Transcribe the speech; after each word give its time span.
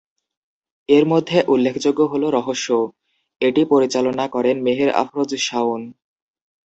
এরমধ্যে 0.89 1.37
উল্লেখযোগ্য 1.47 1.99
হলো 2.03 2.27
"রহস্য", 2.29 2.67
এটি 3.41 3.61
পরিচালনা 3.65 4.25
করেন 4.27 4.55
মেহের 4.61 4.89
আফরোজ 5.01 5.31
শাওন। 5.39 5.81